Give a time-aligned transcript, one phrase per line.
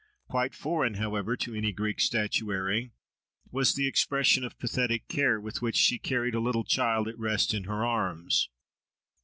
[0.27, 2.91] Quite foreign, however, to any Greek statuary
[3.51, 7.53] was the expression of pathetic care, with which she carried a little child at rest
[7.53, 8.49] in her arms.